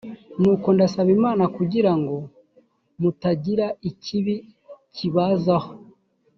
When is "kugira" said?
1.55-1.91